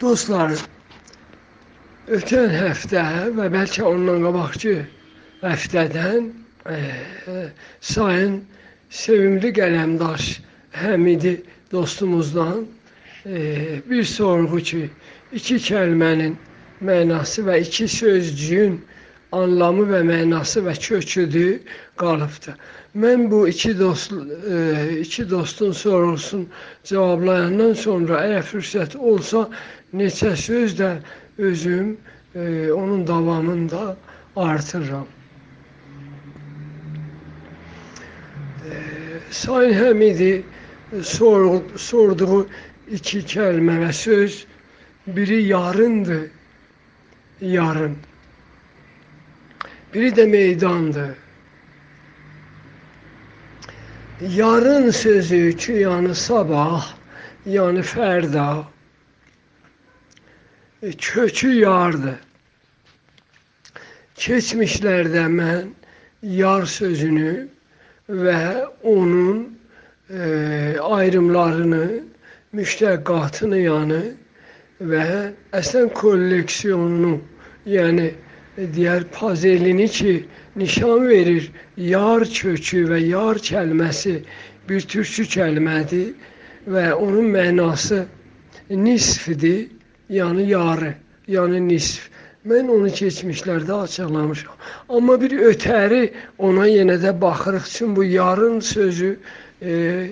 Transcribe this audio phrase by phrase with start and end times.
[0.00, 0.52] Dostlar,
[2.08, 3.02] ötən həftə
[3.36, 4.74] və bəlkə ondan qabaqçı
[5.42, 6.30] həftədən
[6.74, 6.78] e,
[7.80, 8.38] sayın
[8.90, 10.30] sevimli qələmdaş
[10.74, 11.34] Həmidi
[11.72, 12.64] dostumuzdan
[13.26, 13.36] e,
[13.90, 14.82] bir sorğu ki,
[15.32, 16.34] iki kəlmənin
[16.80, 18.80] mənası və iki sözcüyün
[19.34, 21.60] anlamı və mənası və köküdü
[22.00, 22.54] qalıbdı.
[22.94, 26.46] Mən bu iki dost e, iki dostun sorğusunu
[26.84, 29.48] cavablayandan sonra əgər fürsət olsa
[29.94, 30.90] neçə söz də
[31.38, 31.96] özüm
[32.34, 33.96] e, onun davamında
[34.36, 35.06] artırıram.
[38.70, 38.74] E,
[39.30, 40.42] Sayın Həmidi
[41.02, 42.46] sor, sorduğu
[42.92, 44.44] iki kəlmə və söz
[45.06, 46.26] biri yarındır,
[47.40, 47.96] yarın.
[49.94, 51.16] Biri de meydandı.
[54.20, 56.94] Yarın sözü ki yani sabah,
[57.46, 58.64] yani ferda,
[60.82, 62.18] e, kökü yardı.
[64.16, 65.70] Keçmişlərdə mən
[66.22, 67.48] yar sözünü
[68.08, 69.58] və onun
[70.10, 71.86] e, ayrımlarını,
[72.54, 74.02] müştəqqatını yani
[74.80, 75.06] və
[75.52, 77.20] əslən kolleksiyonunu,
[77.66, 78.14] yəni
[78.74, 80.24] diğer pazelini ki
[80.56, 81.52] nişan verir.
[81.76, 84.20] Yar kökü ve yar kəlməsi
[84.68, 86.12] bir türkçü kəlmədir
[86.70, 88.04] və onun mənası
[88.70, 89.68] nisfdir,
[90.10, 90.94] yəni yarı,
[91.28, 92.10] yəni nisf.
[92.44, 94.52] Mən onu keçmişlərdə açıqlamışam.
[94.88, 99.16] Amma bir ötəri ona yenə də baxırıq üçün bu yarın sözü
[99.62, 100.08] e,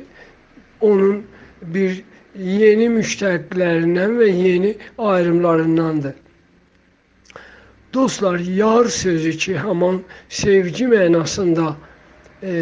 [0.81, 1.23] onun
[1.63, 2.01] bir
[2.37, 6.15] yeni müştəqlərindən və yeni ayrımlarındandır.
[7.95, 11.75] Dostlar, yar sözü ki, haman sevgi mənasında,
[12.43, 12.53] e,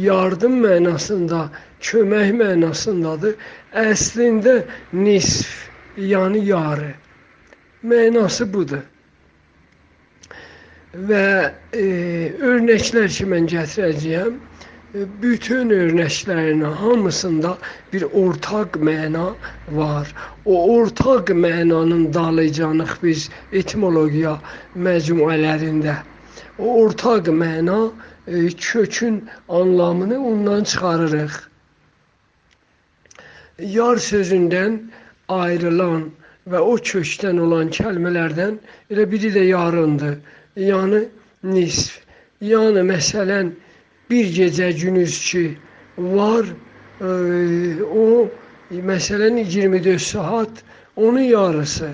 [0.00, 1.48] yardım mənasında,
[1.80, 3.34] kömək mənasındadır.
[3.72, 4.60] Əslində
[4.92, 5.48] nisf,
[5.96, 6.92] yəni yarı.
[7.82, 8.84] Mənası budur.
[10.92, 11.84] Və e,
[12.52, 14.36] örnəklər ki, mən gətirəcəyəm
[14.94, 17.58] bütün örnəklərin hamısında
[17.92, 19.34] bir ortaq məna
[19.68, 20.14] var.
[20.44, 24.40] O ortaq mənanın dalıcanıq biz etimologiya
[24.74, 25.94] məcmuələrində.
[26.58, 27.92] O ortaq məna
[28.26, 31.38] e, kökün anlamını ondan çıxarırıq.
[33.58, 34.80] Yar sözündən
[35.28, 36.10] ayrılan
[36.50, 38.58] və o kökdən olan kəlmələrdən
[38.90, 40.18] elə biri də yarındır.
[40.56, 41.06] Yəni
[41.46, 42.00] nisf.
[42.42, 43.54] Yəni məsələn
[44.10, 45.44] bir gecə gündüz ki
[45.98, 46.46] var
[47.00, 47.08] e,
[47.84, 48.28] o
[48.70, 50.62] məsələn 24 saat
[50.96, 51.90] onun yarısı.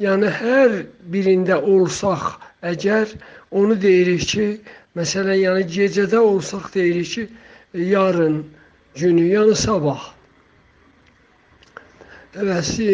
[0.00, 0.76] Yəni hər
[1.12, 3.10] birində olsaq əgər
[3.50, 4.46] onu deyirik ki,
[4.96, 7.26] məsələn yəni gecədə olsaq deyirik ki,
[7.74, 8.38] yarın
[8.96, 10.00] günü, yəni sabah.
[12.40, 12.88] Əvəsi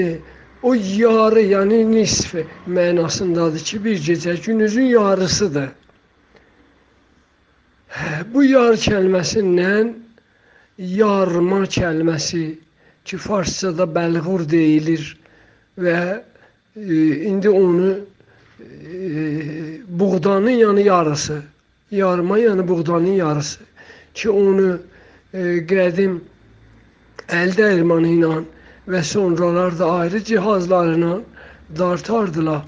[0.63, 2.35] o yarı, yəni nisf
[2.67, 5.71] mənasındadır ki, bir gecə gündüzün yarısıdır.
[8.35, 9.93] Bu yar kəlməsindən
[10.79, 12.45] yarma kəlməsi
[13.05, 15.05] ki, farsçada bəlğur deyilir
[15.79, 15.99] və
[16.77, 16.97] e,
[17.31, 18.01] indi onu e,
[19.89, 21.43] buğdanın yanı yarısı,
[21.91, 23.61] yarma yəni buğdanın yarısı
[24.15, 24.79] ki, onu
[25.33, 26.19] e, qədim
[27.41, 28.33] əl dəyirmanı ilə
[28.91, 31.21] və sonralar da ayrı cihazlarla
[31.79, 32.65] dartardılar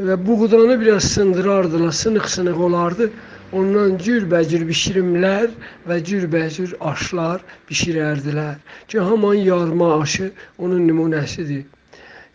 [0.00, 3.10] və buğdanı biraz sındırardılar, sınıq-sınıq olardı.
[3.52, 5.50] Ondan cürbəcür bişirimlər
[5.88, 8.56] və cürbəcür aşlar bişirərdilər.
[8.88, 11.64] Ki, haman yarma aşı onun nümunəsidir.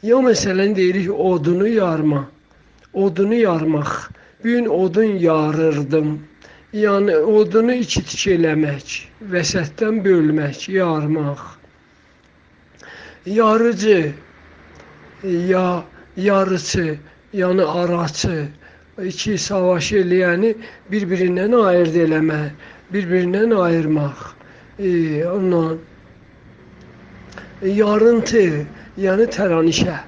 [0.04, 2.28] Ya məsələn deyirik odunu yarma.
[2.94, 3.94] Odunu yarmaq.
[4.44, 6.20] Gün odun yarırdım.
[6.74, 8.94] Yəni odunu iki tik eləmək,
[9.34, 11.42] vəsətdən bölmək, yarmaq.
[13.26, 14.12] Yarıcı
[15.24, 15.84] ya
[16.18, 16.98] yarıçı,
[17.34, 18.48] yəni araçı
[19.06, 20.54] iki savaş eləyəni
[20.92, 22.50] bir-birindən ayırd eləmək,
[22.94, 24.24] bir-birindən ayırmaq.
[24.80, 25.78] E, ondan
[27.62, 28.66] yarıntı,
[28.98, 30.00] yəni təranişə.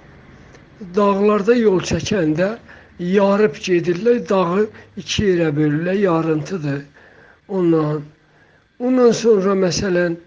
[0.95, 2.55] Dağlarda yol çəkəndə
[2.99, 4.65] yarıb gedirlər, dağı
[4.97, 6.81] iki yerə bölürlər, yarıntıdır.
[7.47, 8.01] Ondan
[8.79, 10.17] ondan sonra məsələn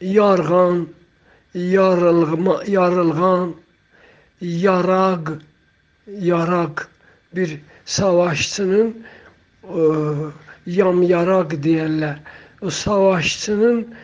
[0.00, 0.88] yarğan,
[1.54, 3.54] yarılma, yarılğan,
[4.40, 5.40] yaraq
[6.06, 6.88] yarak
[7.36, 8.96] bir savaşçının
[9.64, 9.78] e,
[10.66, 12.20] yamyarak diyorlar.
[12.62, 13.94] O savaşçının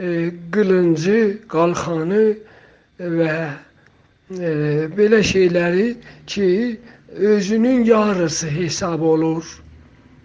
[0.00, 2.36] e, qılıncı, qalxanı
[3.00, 3.32] və
[4.30, 4.50] e,
[4.96, 6.80] belə şeyləri ki,
[7.16, 9.62] özünün yarısı hesab olur.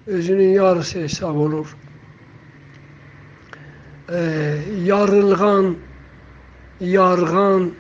[0.08, 1.76] Özünün yarısı hesab olur.
[4.10, 4.20] E,
[4.86, 5.76] yarılğan,
[6.80, 7.72] yarğan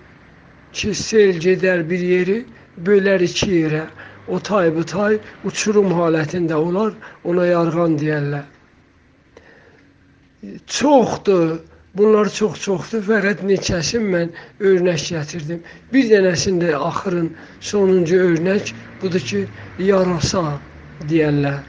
[0.73, 2.45] ki sel gedər bir yeri
[2.77, 3.85] bölər iki yerə.
[4.27, 8.45] O tay bu tay uçurum halətində olar, ona yarğan deyərlər.
[10.67, 11.59] Çoxdur.
[11.97, 13.01] Bunlar çox-çoxdur.
[13.03, 14.29] Fəqət neçəsini mən
[14.63, 15.59] örnək gətirdim.
[15.91, 17.27] Bir dənəsində axırın
[17.59, 18.71] sonuncu örnək
[19.01, 19.41] budur ki,
[19.89, 20.45] yarasa
[21.09, 21.59] deyərlər.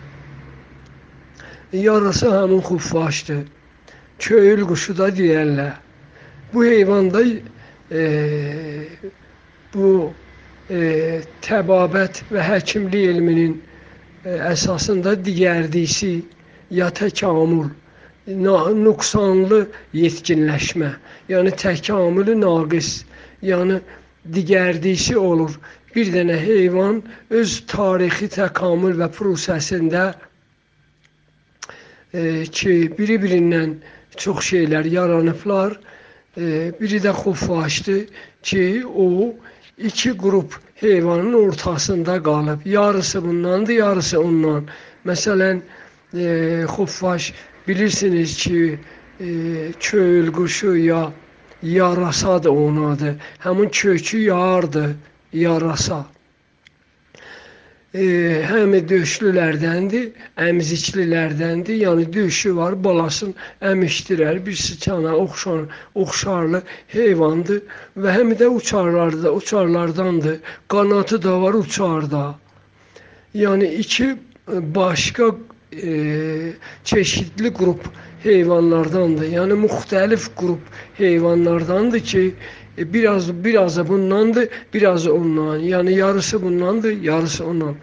[1.72, 3.42] Yarasa həmin xuffaşdır.
[4.22, 5.74] Köyül quşu da deyərlər.
[6.52, 7.24] Bu heyvanda
[7.90, 8.02] e,
[9.74, 10.12] bu
[11.44, 13.58] təbabət və həkimlik elminin
[14.24, 16.22] e, əsasında digərdisi
[16.72, 17.68] ya təkamül
[18.26, 19.66] nöqsanlı
[19.98, 20.92] yetkinləşmə,
[21.28, 23.04] yəni təkamülü naqis,
[23.42, 23.80] yəni
[24.32, 25.58] digərdisi olur.
[25.94, 30.14] Bir dənə heyvan öz tarixi təkamül və prosesində
[32.14, 33.80] e, ki, biri-birindən
[34.16, 35.76] çox şeylər yaranıblar.
[36.38, 38.06] E, biri də xuffaşdır
[38.42, 39.34] ki, o
[39.78, 42.66] iki qrup heyvanın ortasında qalıb.
[42.66, 44.64] Yarısı bundandır, yarısı ondan.
[45.06, 45.60] Məsələn,
[46.14, 47.32] e, xuffaş
[47.68, 48.78] Bilirsiniz ki,
[49.20, 49.26] e,
[49.80, 51.12] çöl quşu ya
[51.62, 53.16] yarasadır onun adı.
[53.38, 54.90] Həmin kökü yardır,
[55.32, 56.06] yarasa.
[57.92, 58.04] E,
[58.48, 60.06] həm döşlülərdəndir,
[60.40, 61.76] əmziklilərdəndir.
[61.84, 63.34] Yəni döşü var, balasını
[63.68, 64.40] əmişdirər.
[64.46, 66.62] Bir sıçana oxşar, oxşarlı
[66.94, 67.60] heyvandır
[67.96, 70.40] və həm də uçarlarda, uçarlardandır.
[70.72, 72.24] Qanatı da var uçarda.
[73.34, 74.16] Yəni iki
[74.48, 75.34] başqa
[75.72, 75.92] e,
[76.84, 77.84] çeşitli grup
[78.22, 79.28] heyvanlardandır.
[79.28, 80.60] Yani muhtelif grup
[80.94, 82.34] heyvanlardandır ki
[82.78, 85.58] e, biraz biraz da bundandır, biraz ondan.
[85.58, 87.74] Yani yarısı bundandır, yarısı ondan.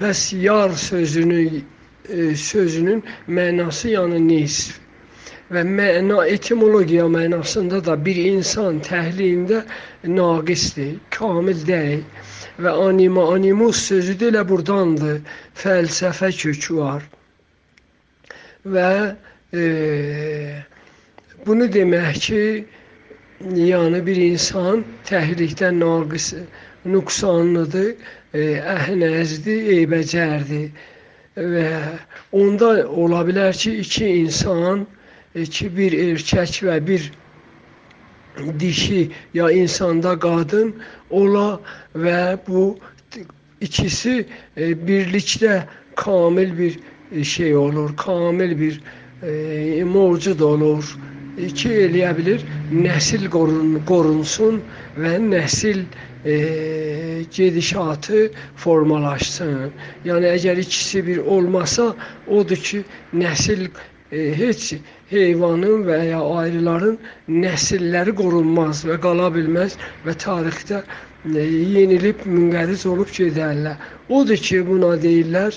[0.00, 1.64] Bəs yar sözünün
[2.08, 4.78] e, sözünün mənası yəni nisf
[5.52, 9.62] və məna etimologiya mənasında da bir insan təhlilində
[10.04, 12.04] naqisdir, kamil deyil.
[12.60, 15.20] və anima animus sözü də elə burdandır.
[15.56, 17.04] Fəlsəfə kökü var.
[18.64, 19.16] Və
[19.54, 19.62] e,
[21.46, 22.42] bunu demək ki,
[23.50, 26.32] yəni bir insan təhlikdən naqis,
[26.84, 27.94] nüqsanlıdır,
[28.34, 28.42] e,
[28.76, 30.70] əhnəzdir, eybəcərdir.
[31.36, 31.68] Və
[32.36, 34.86] onda ola bilər ki, iki insan,
[35.34, 37.10] iki bir erkək və bir
[38.60, 40.74] dişi ya insanda qadın
[41.10, 41.60] ola
[41.94, 42.78] və bu
[43.60, 45.62] ikisi e, birlikdə
[45.96, 46.78] kamil bir
[47.24, 48.80] şey olur, kamil bir
[49.22, 50.96] e, mövcud olur.
[51.40, 54.58] İki eləyə bilir, nəsil qorun, qorunsun
[55.00, 55.78] və nəsil
[56.28, 56.34] e,
[57.32, 58.26] gedişatı
[58.60, 59.70] formalaşsın.
[60.04, 61.94] Yəni əgər ikisi bir olmasa,
[62.28, 62.82] odur ki,
[63.16, 63.64] nəsil
[64.12, 64.74] e, heç
[65.10, 66.98] heyvanın və ya ayrıların
[67.32, 71.46] nəsilləri qorunmaz və qala bilməz və tarixdə e,
[71.78, 73.80] yenilib münqəriz olub gedərlər.
[74.12, 75.56] Odur ki, buna deyirlər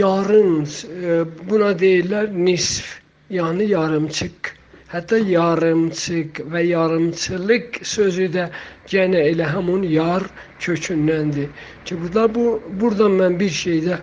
[0.00, 1.20] yarım, e,
[1.52, 2.96] buna deyirlər nisf,
[3.30, 4.48] yəni yarımçıq.
[4.90, 8.46] Hətta yarımçıq və yarımçılıq sözü də
[8.92, 10.24] yenə elə həmin yar
[10.64, 11.48] kökündəndir.
[11.84, 12.46] Ki, burada bu
[12.80, 14.00] buradan mən bir şeydə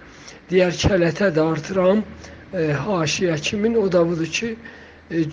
[0.52, 2.04] digər kələtə də artıram
[2.54, 4.54] e, haşiyə kimin o da budur ki,
[5.12, 5.24] e,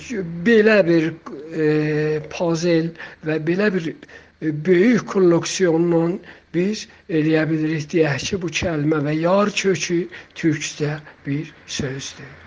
[0.50, 1.08] belə bir
[1.64, 1.68] e,
[2.34, 2.90] puzzle
[3.30, 3.96] və belə bir e,
[4.70, 6.06] böyük kolleksiyonla
[6.54, 10.00] biz eləyə bilirik deyək ki, bu kəlmə və yar kökü
[10.34, 12.43] türkcə bir sözdür.